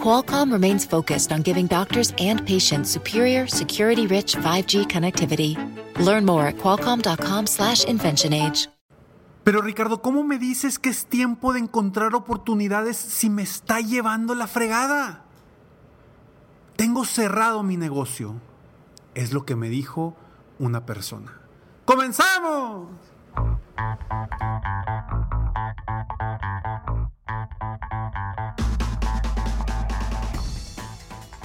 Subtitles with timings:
[0.00, 5.56] Qualcomm remains focused on giving doctors and patients superior, security-rich 5G connectivity.
[5.98, 8.68] Learn more at qualcomm.com/inventionage.
[9.46, 14.34] Pero Ricardo, ¿cómo me dices que es tiempo de encontrar oportunidades si me está llevando
[14.34, 15.22] la fregada?
[16.74, 18.40] Tengo cerrado mi negocio.
[19.14, 20.16] Es lo que me dijo
[20.58, 21.32] una persona.
[21.84, 22.88] ¡Comenzamos!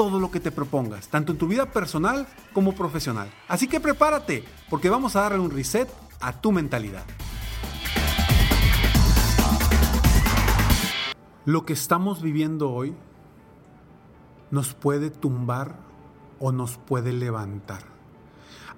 [0.00, 3.30] todo lo que te propongas, tanto en tu vida personal como profesional.
[3.48, 5.90] Así que prepárate, porque vamos a darle un reset
[6.22, 7.04] a tu mentalidad.
[11.44, 12.96] Lo que estamos viviendo hoy
[14.50, 15.76] nos puede tumbar
[16.38, 17.82] o nos puede levantar.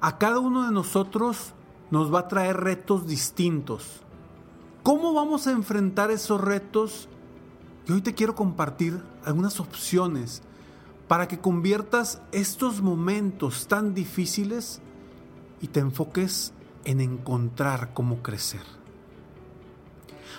[0.01, 1.55] A cada uno de nosotros
[1.93, 4.03] nos va a traer retos distintos.
[4.83, 7.09] ¿Cómo vamos a enfrentar esos retos?
[7.87, 10.43] Y hoy te quiero compartir algunas opciones
[11.13, 14.81] para que conviertas estos momentos tan difíciles
[15.61, 16.55] y te enfoques
[16.87, 18.63] en encontrar cómo crecer.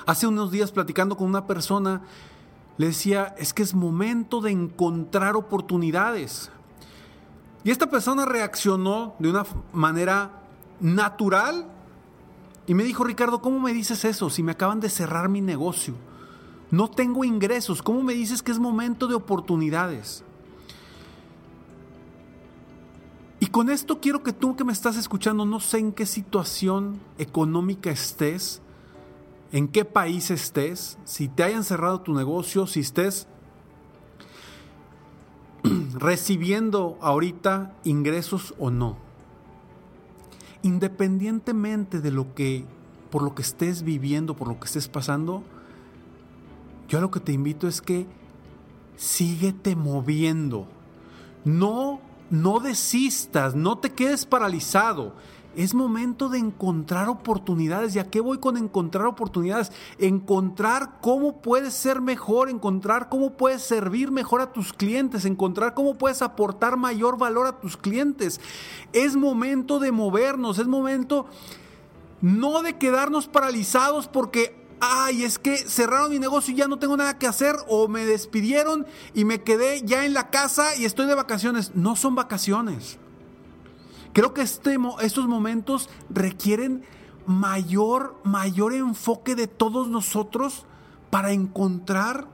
[0.07, 2.01] Hace unos días platicando con una persona,
[2.77, 6.49] le decía, es que es momento de encontrar oportunidades.
[7.63, 10.41] Y esta persona reaccionó de una manera
[10.79, 11.67] natural
[12.65, 15.93] y me dijo, Ricardo, ¿cómo me dices eso si me acaban de cerrar mi negocio?
[16.71, 20.23] No tengo ingresos, ¿cómo me dices que es momento de oportunidades?
[23.53, 27.91] Con esto quiero que tú que me estás escuchando, no sé en qué situación económica
[27.91, 28.63] estés,
[29.51, 33.27] en qué país estés, si te hayan cerrado tu negocio, si estés
[35.93, 38.97] recibiendo ahorita ingresos o no.
[40.63, 42.65] Independientemente de lo que
[43.11, 45.43] por lo que estés viviendo, por lo que estés pasando,
[46.87, 48.07] yo lo que te invito es que
[48.95, 50.65] síguete moviendo.
[51.45, 52.01] No
[52.33, 55.13] no desistas, no te quedes paralizado.
[55.55, 57.95] Es momento de encontrar oportunidades.
[57.95, 59.71] ¿Y a qué voy con encontrar oportunidades?
[59.99, 65.93] Encontrar cómo puedes ser mejor, encontrar cómo puedes servir mejor a tus clientes, encontrar cómo
[65.93, 68.41] puedes aportar mayor valor a tus clientes.
[68.93, 71.27] Es momento de movernos, es momento
[72.19, 76.97] no de quedarnos paralizados porque ay, es que cerraron mi negocio y ya no tengo
[76.97, 81.05] nada que hacer, o me despidieron y me quedé ya en la casa y estoy
[81.07, 81.73] de vacaciones.
[81.73, 82.97] No son vacaciones.
[84.11, 86.83] Creo que este, estos momentos requieren
[87.25, 90.65] mayor, mayor enfoque de todos nosotros
[91.09, 92.27] para encontrar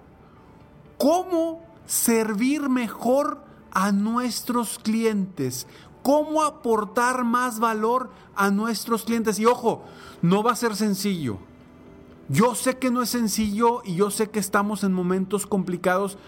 [0.98, 5.68] cómo servir mejor a nuestros clientes,
[6.02, 9.38] cómo aportar más valor a nuestros clientes.
[9.38, 9.84] Y ojo,
[10.24, 11.38] no va a ser sencillo.
[12.30, 16.20] Yo sé que no es sencillo y yo sé que estamos en momentos complicados,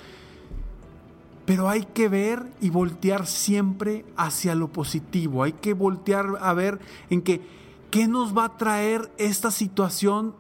[1.45, 5.43] pero hay que ver y voltear siempre hacia lo positivo.
[5.43, 6.79] Hay que voltear a ver
[7.11, 10.33] en qué nos va a traer esta situación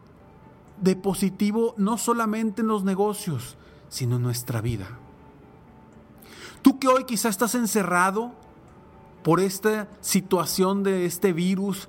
[0.81, 3.55] de positivo no solamente en los negocios,
[3.87, 4.97] sino en nuestra vida.
[6.63, 8.31] Tú que hoy quizá estás encerrado
[9.23, 11.87] por esta situación de este virus,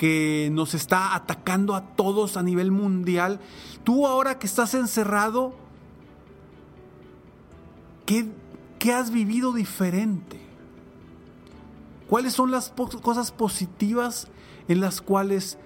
[0.00, 3.38] que nos está atacando a todos a nivel mundial.
[3.84, 5.52] Tú ahora que estás encerrado,
[8.06, 10.40] ¿qué, has vivido diferente?
[12.08, 14.28] ¿Cuáles son las cosas positivas
[14.68, 15.58] en las cuales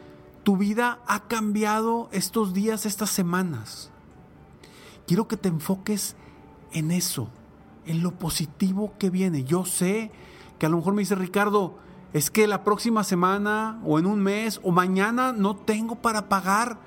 [0.42, 3.92] tu vida ha cambiado estos días, estas semanas?
[5.06, 6.16] Quiero que te enfoques
[6.72, 7.28] en eso,
[7.86, 9.44] en lo positivo que viene.
[9.44, 10.10] Yo sé
[10.58, 11.83] que a lo mejor me dice Ricardo,
[12.14, 16.78] es que la próxima semana o en un mes o mañana no tengo para pagar,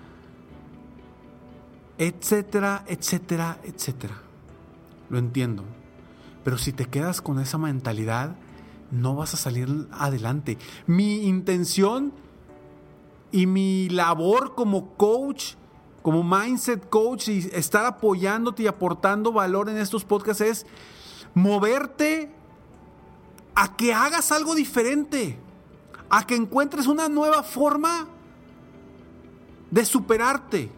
[1.98, 4.22] etcétera, etcétera, etcétera.
[5.10, 5.66] Lo entiendo.
[6.46, 8.38] Pero si te quedas con esa mentalidad,
[8.90, 10.58] no vas a salir adelante.
[10.86, 12.14] Mi intención
[13.30, 15.56] y mi labor como coach,
[16.04, 20.66] como mindset coach y estar apoyándote y aportando valor en estos podcasts es
[21.34, 22.32] moverte
[23.60, 25.36] a que hagas algo diferente,
[26.12, 28.08] a que encuentres una nueva forma
[29.72, 30.72] de superarte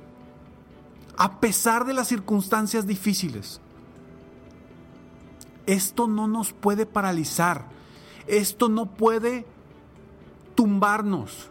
[1.18, 3.60] a pesar de las circunstancias difíciles.
[5.66, 7.66] Esto no nos puede paralizar,
[8.28, 9.46] esto no puede
[10.56, 11.50] tumbarnos.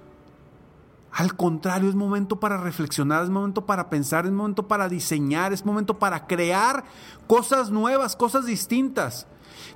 [1.13, 5.67] Al contrario, es momento para reflexionar, es momento para pensar, es momento para diseñar, es
[5.67, 6.85] momento para crear
[7.27, 9.27] cosas nuevas, cosas distintas.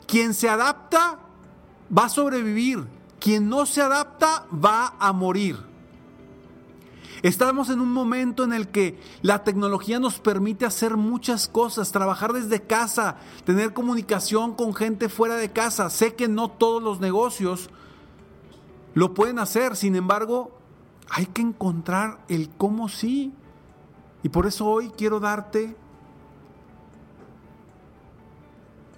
[0.07, 1.19] Quien se adapta
[1.97, 2.87] va a sobrevivir,
[3.21, 5.73] quien no se adapta va a morir.
[7.23, 12.33] Estamos en un momento en el que la tecnología nos permite hacer muchas cosas, trabajar
[12.33, 15.89] desde casa, tener comunicación con gente fuera de casa.
[15.89, 17.71] Sé que no todos los negocios
[18.95, 20.51] lo pueden hacer, sin embargo,
[21.09, 23.33] hay que encontrar el cómo sí.
[24.25, 25.77] Y por eso hoy quiero darte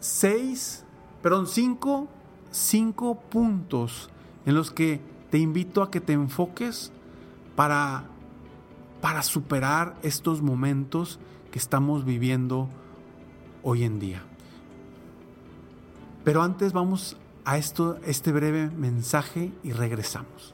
[0.00, 0.82] seis,
[1.20, 2.08] perdón, cinco,
[2.54, 4.10] cinco puntos
[4.46, 6.92] en los que te invito a que te enfoques
[7.56, 8.04] para
[9.04, 11.18] para superar estos momentos
[11.50, 12.70] que estamos viviendo
[13.62, 14.22] hoy en día.
[16.24, 20.53] Pero antes vamos a esto, este breve mensaje y regresamos.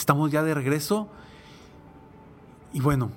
[0.00, 1.08] Estamos ya de regreso.
[2.72, 3.10] Y bueno,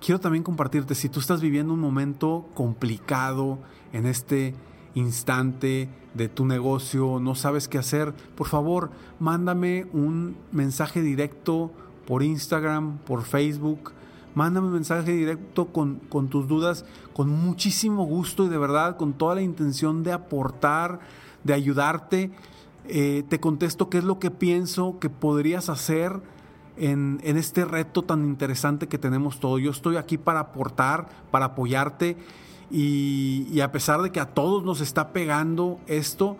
[0.00, 3.58] quiero también compartirte, si tú estás viviendo un momento complicado
[3.92, 4.54] en este
[4.94, 11.72] instante de tu negocio, no sabes qué hacer, por favor, mándame un mensaje directo
[12.06, 13.92] por Instagram, por Facebook.
[14.36, 19.14] Mándame un mensaje directo con, con tus dudas, con muchísimo gusto y de verdad, con
[19.14, 21.00] toda la intención de aportar,
[21.42, 22.30] de ayudarte.
[22.88, 26.20] Eh, te contesto qué es lo que pienso que podrías hacer
[26.76, 29.60] en, en, este reto tan interesante que tenemos todos.
[29.60, 32.16] Yo estoy aquí para aportar, para apoyarte
[32.70, 36.36] y, a pesar de que a todos nos está pegando esto,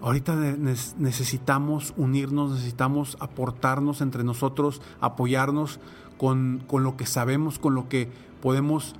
[0.00, 5.80] ahorita necesitamos unirnos, necesitamos aportarnos entre nosotros, apoyarnos
[6.16, 8.10] con, lo que sabemos, con lo que
[8.40, 8.94] podemos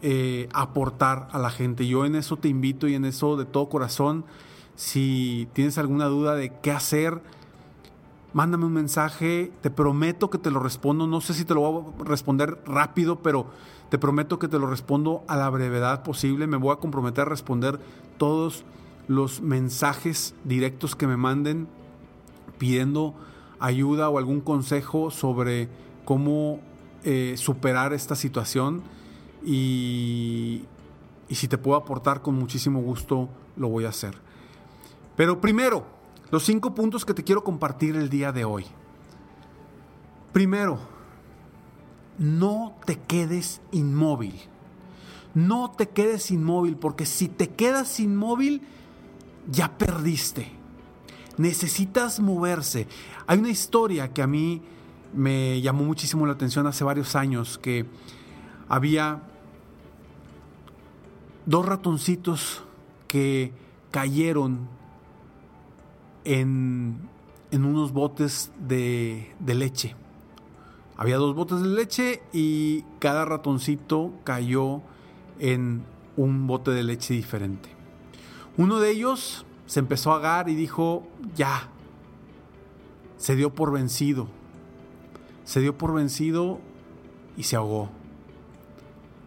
[0.00, 1.86] eh, aportar a la gente.
[1.86, 4.24] Yo en eso te invito y en eso de todo corazón,
[4.74, 7.22] si tienes alguna duda de qué hacer,
[8.32, 11.84] mándame un mensaje, te prometo que te lo respondo, no sé si te lo voy
[12.00, 13.46] a responder rápido, pero
[13.90, 16.46] te prometo que te lo respondo a la brevedad posible.
[16.46, 17.78] Me voy a comprometer a responder
[18.16, 18.64] todos
[19.06, 21.68] los mensajes directos que me manden
[22.56, 23.14] pidiendo
[23.60, 25.68] ayuda o algún consejo sobre
[26.04, 26.60] cómo
[27.04, 28.82] eh, superar esta situación.
[29.44, 30.64] Y,
[31.28, 34.31] y si te puedo aportar con muchísimo gusto, lo voy a hacer.
[35.16, 35.84] Pero primero,
[36.30, 38.64] los cinco puntos que te quiero compartir el día de hoy.
[40.32, 40.78] Primero,
[42.18, 44.40] no te quedes inmóvil.
[45.34, 48.62] No te quedes inmóvil, porque si te quedas inmóvil,
[49.50, 50.50] ya perdiste.
[51.36, 52.86] Necesitas moverse.
[53.26, 54.62] Hay una historia que a mí
[55.14, 57.86] me llamó muchísimo la atención hace varios años, que
[58.68, 59.22] había
[61.46, 62.62] dos ratoncitos
[63.08, 63.52] que
[63.90, 64.68] cayeron
[66.24, 67.08] en,
[67.52, 69.94] unos botes de leche.
[70.96, 74.82] Había dos botes de leche y cada ratoncito cayó
[75.40, 75.82] en
[76.16, 77.70] un bote de leche diferente.
[78.56, 81.68] Uno de ellos se empezó a agar y dijo, ya,
[83.16, 84.28] se dio por vencido.
[85.44, 86.60] Se dio por vencido
[87.36, 87.88] y se ahogó.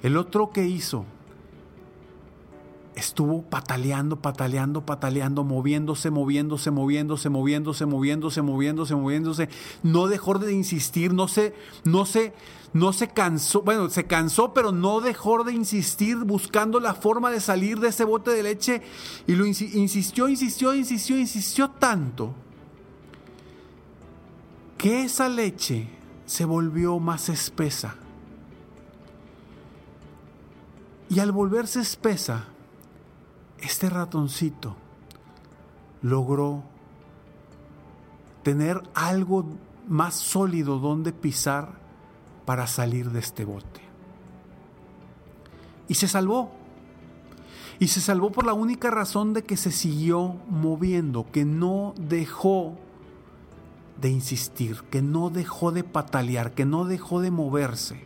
[0.04, 1.06] El otro que hizo,
[2.96, 9.50] estuvo pataleando, pataleando, pataleando, moviéndose, moviéndose, moviéndose, moviéndose, moviéndose, moviéndose, moviéndose.
[9.84, 12.34] No dejó de insistir, no se, no se,
[12.74, 17.40] no se cansó, bueno, se cansó, pero no dejó de insistir buscando la forma de
[17.40, 18.82] salir de ese bote de leche
[19.28, 22.34] y lo insistió, insistió, insistió, insistió tanto
[24.78, 25.88] que esa leche
[26.26, 27.96] se volvió más espesa.
[31.08, 32.46] Y al volverse espesa,
[33.60, 34.76] este ratoncito
[36.02, 36.64] logró
[38.44, 39.46] tener algo
[39.88, 41.80] más sólido donde pisar
[42.46, 43.82] para salir de este bote.
[45.88, 46.52] Y se salvó.
[47.80, 52.78] Y se salvó por la única razón de que se siguió moviendo, que no dejó
[54.00, 58.06] de insistir, que no dejó de patalear, que no dejó de moverse.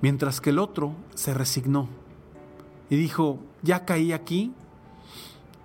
[0.00, 1.88] Mientras que el otro se resignó
[2.90, 4.52] y dijo, ya caí aquí,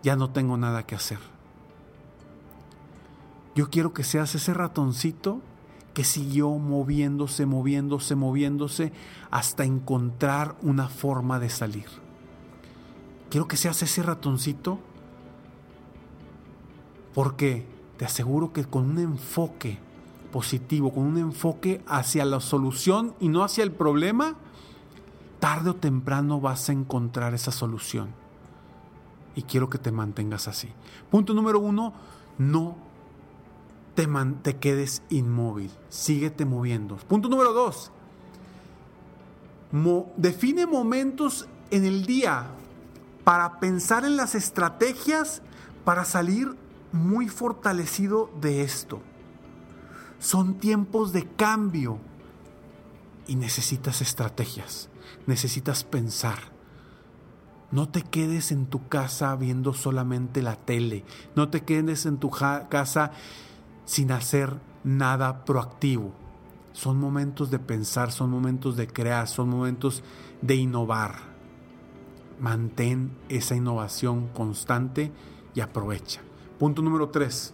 [0.02, 1.20] ya no tengo nada que hacer.
[3.56, 5.42] Yo quiero que seas ese ratoncito
[5.94, 8.92] que siguió moviéndose, moviéndose, moviéndose
[9.30, 11.86] hasta encontrar una forma de salir.
[13.30, 14.80] Quiero que seas ese ratoncito
[17.14, 17.66] porque
[17.98, 19.78] te aseguro que con un enfoque
[20.32, 24.36] positivo, con un enfoque hacia la solución y no hacia el problema,
[25.44, 28.16] tarde o temprano vas a encontrar esa solución.
[29.36, 30.70] Y quiero que te mantengas así.
[31.12, 31.92] Punto número uno,
[32.38, 32.78] no
[33.94, 34.08] te,
[34.42, 36.96] te quedes inmóvil, síguete moviendo.
[36.96, 37.92] Punto número dos,
[40.16, 42.48] define momentos en el día
[43.26, 45.42] para pensar en las estrategias
[45.84, 46.56] para salir
[46.94, 49.02] muy fortalecido de esto.
[50.20, 51.98] Son tiempos de cambio
[53.28, 54.88] y necesitas estrategias
[55.28, 56.54] necesitas pensar.
[57.72, 61.06] No te quedes en tu casa viendo solamente la tele.
[61.36, 63.12] No te quedes en tu casa
[63.86, 66.14] sin hacer nada proactivo.
[66.74, 70.04] Son momentos de pensar, son momentos de crear, son momentos
[70.42, 71.16] de innovar.
[72.40, 75.12] Mantén esa innovación constante
[75.56, 76.22] y aprovecha.
[76.60, 77.54] Punto número tres.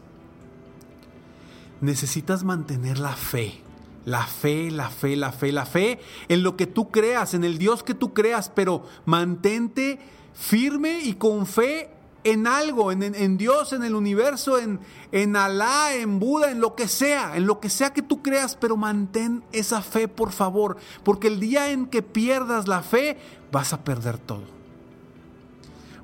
[1.81, 3.61] Necesitas mantener la fe.
[4.09, 5.99] La fe, la fe, la fe, la fe
[6.29, 9.99] en lo que tú creas, en el Dios que tú creas, pero mantente
[10.33, 11.91] firme y con fe
[12.23, 14.79] en algo, en, Dios, en el universo, en,
[15.11, 18.55] en Alá, en Buda, en lo que sea, en lo que sea que tú creas,
[18.55, 23.15] pero mantén esa fe, por favor, porque el día en que pierdas la fe,
[23.51, 24.43] vas a perder todo.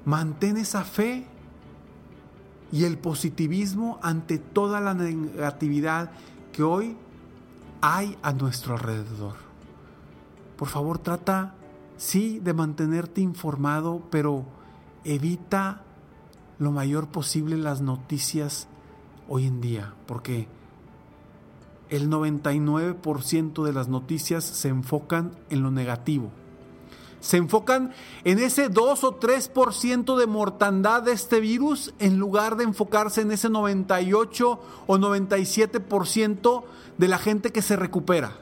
[0.06, 1.26] Mantén esa fe
[2.72, 6.12] y el positivismo ante toda la negatividad
[6.52, 6.96] que hoy
[7.88, 9.36] hay a nuestro alrededor.
[10.58, 11.54] Por favor, trata,
[11.98, 14.44] sí, de mantenerte informado, pero
[15.04, 15.84] evita
[16.58, 18.68] lo mayor posible las noticias
[19.30, 20.48] hoy en día, porque
[21.92, 26.32] el 99% de las noticias se enfocan en lo negativo.
[27.26, 27.92] Se enfocan
[28.24, 33.32] en ese 2 o 3% de mortandad de este virus en lugar de enfocarse en
[33.32, 36.64] ese 98 o 97%
[37.00, 38.34] de la gente que se recupera.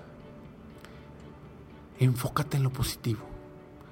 [1.98, 3.22] Enfócate en lo positivo.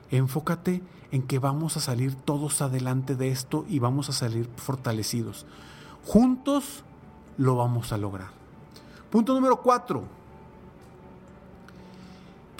[0.09, 0.83] Enfócate
[1.13, 5.45] en que vamos a salir todos adelante de esto y vamos a salir fortalecidos.
[6.05, 6.83] Juntos
[7.37, 8.31] lo vamos a lograr.
[9.09, 10.03] Punto número cuatro.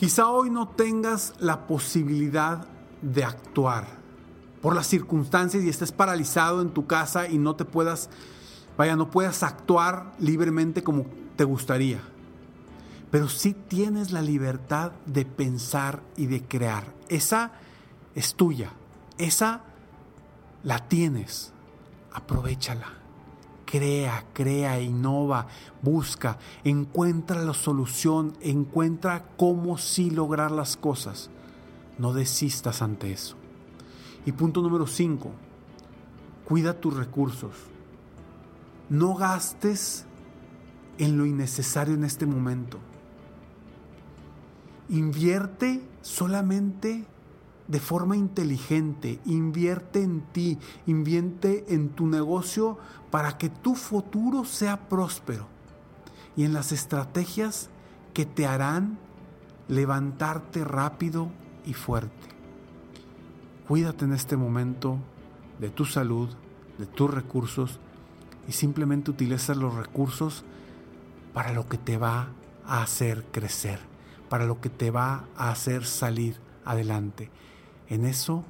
[0.02, 2.66] Quizá hoy no tengas la posibilidad
[3.04, 3.86] de actuar
[4.60, 8.10] por las circunstancias y estés paralizado en tu casa y no te puedas,
[8.76, 11.06] vaya, no puedas actuar libremente como
[11.36, 12.00] te gustaría.
[13.12, 16.96] Pero sí tienes la libertad de pensar y de crear.
[17.08, 17.52] Esa
[18.16, 18.72] es tuya.
[19.20, 19.62] Esa
[20.64, 21.54] la tienes.
[22.12, 23.01] Aprovechala.
[23.72, 25.48] Crea, crea, innova,
[25.82, 31.30] busca, encuentra la solución, encuentra cómo sí lograr las cosas.
[31.98, 33.38] No desistas ante eso.
[34.26, 35.32] Y punto número 5.
[36.46, 37.54] Cuida tus recursos.
[38.90, 40.06] No gastes
[40.98, 42.78] en lo innecesario en este momento.
[44.90, 47.06] Invierte solamente
[47.72, 52.78] de forma inteligente, invierte en ti, invierte en tu negocio
[53.10, 55.48] para que tu futuro sea próspero
[56.36, 57.70] y en las estrategias
[58.14, 59.00] que te harán
[59.70, 61.32] levantarte rápido
[61.66, 62.28] y fuerte.
[63.70, 64.98] Cuídate en este momento
[65.58, 66.28] de tu salud,
[66.78, 67.80] de tus recursos
[68.50, 70.44] y simplemente utiliza los recursos
[71.34, 72.34] para lo que te va
[72.66, 73.80] a hacer crecer,
[74.28, 76.36] para lo que te va a hacer salir
[76.66, 77.30] adelante.
[77.92, 78.46] En eso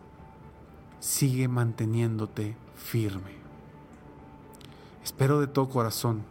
[1.00, 3.32] sigue manteniéndote firme.
[5.04, 6.22] Espero de todo corazón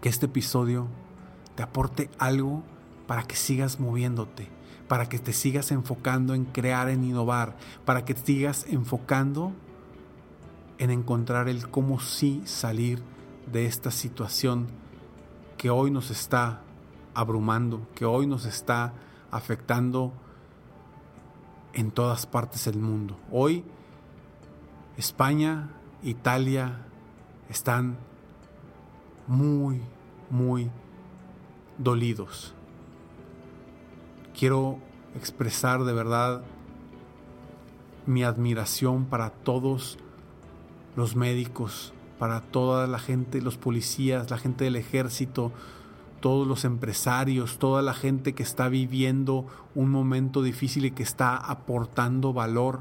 [0.00, 0.88] que este episodio
[1.54, 2.64] te aporte algo
[3.06, 4.48] para que sigas moviéndote,
[4.88, 9.52] para que te sigas enfocando en crear, en innovar, para que te sigas enfocando
[10.78, 13.00] en encontrar el cómo sí salir
[13.52, 14.66] de esta situación
[15.58, 16.62] que hoy nos está
[17.14, 18.94] abrumando, que hoy nos está
[19.30, 20.12] afectando
[21.76, 23.18] en todas partes del mundo.
[23.30, 23.62] Hoy
[24.96, 25.68] España,
[26.02, 26.86] Italia
[27.50, 27.98] están
[29.26, 29.82] muy,
[30.30, 30.70] muy
[31.76, 32.54] dolidos.
[34.34, 34.78] Quiero
[35.14, 36.42] expresar de verdad
[38.06, 39.98] mi admiración para todos
[40.96, 45.52] los médicos, para toda la gente, los policías, la gente del ejército,
[46.20, 51.36] todos los empresarios, toda la gente que está viviendo un momento difícil y que está
[51.36, 52.80] aportando valor,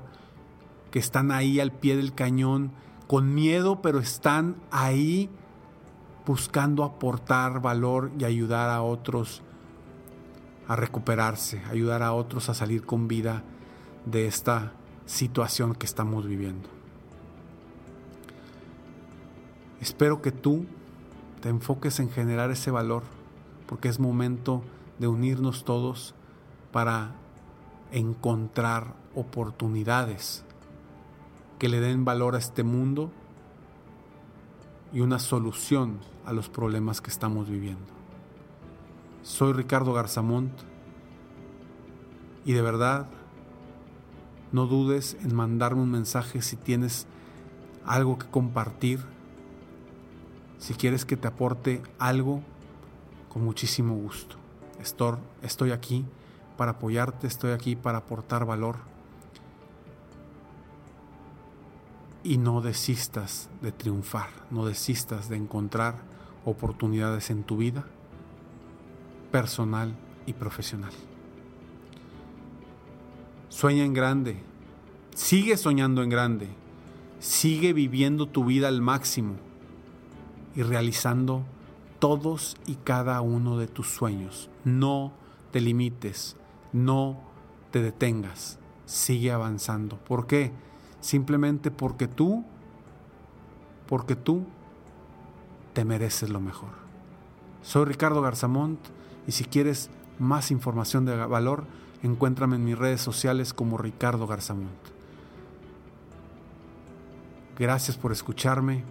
[0.92, 2.72] que están ahí al pie del cañón,
[3.08, 5.30] con miedo, pero están ahí
[6.26, 9.42] buscando aportar valor y ayudar a otros
[10.68, 13.44] a recuperarse, ayudar a otros a salir con vida
[14.06, 14.72] de esta
[15.06, 16.70] situación que estamos viviendo.
[19.80, 20.66] Espero que tú
[21.42, 23.04] te enfoques en generar ese valor,
[23.68, 24.64] porque es momento
[25.00, 26.16] de unirnos todos
[26.72, 27.16] para
[27.92, 30.44] encontrar oportunidades
[31.60, 33.12] que le den valor a este mundo
[34.94, 37.94] y una solución a los problemas que estamos viviendo.
[39.24, 40.52] Soy Ricardo Garzamont
[42.46, 43.08] y de verdad
[44.52, 47.08] no dudes en mandarme un mensaje si tienes
[47.86, 49.00] algo que compartir,
[50.60, 52.42] si quieres que te aporte algo,
[53.36, 54.38] con muchísimo gusto.
[55.42, 56.06] Estoy aquí
[56.56, 58.78] para apoyarte, estoy aquí para aportar valor.
[62.24, 65.96] Y no desistas de triunfar, no desistas de encontrar
[66.46, 67.86] oportunidades en tu vida
[69.34, 69.94] personal
[70.26, 70.94] y profesional.
[73.50, 74.38] Sueña en grande,
[75.14, 76.48] sigue soñando en grande,
[77.20, 79.36] sigue viviendo tu vida al máximo
[80.56, 81.44] y realizando
[82.06, 84.52] todos y cada uno de tus sueños.
[84.64, 85.12] No
[85.50, 86.38] te limites,
[86.72, 87.18] no
[87.72, 89.98] te detengas, sigue avanzando.
[89.98, 90.52] ¿Por qué?
[91.02, 92.46] Simplemente porque tú,
[93.88, 94.44] porque tú
[95.74, 96.70] te mereces lo mejor.
[97.64, 98.80] Soy Ricardo Garzamont
[99.26, 99.90] y si quieres
[100.20, 101.66] más información de valor,
[102.04, 104.70] encuéntrame en mis redes sociales como Ricardo Garzamont.
[107.58, 108.84] Gracias por escucharme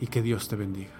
[0.00, 0.99] y que Dios te bendiga.